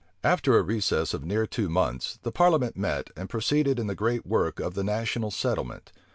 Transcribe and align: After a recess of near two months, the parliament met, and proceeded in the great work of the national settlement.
After 0.23 0.57
a 0.57 0.63
recess 0.63 1.13
of 1.13 1.23
near 1.23 1.45
two 1.45 1.69
months, 1.69 2.17
the 2.23 2.31
parliament 2.31 2.75
met, 2.75 3.11
and 3.15 3.29
proceeded 3.29 3.77
in 3.77 3.85
the 3.85 3.93
great 3.93 4.25
work 4.25 4.59
of 4.59 4.73
the 4.73 4.83
national 4.83 5.29
settlement. 5.29 5.91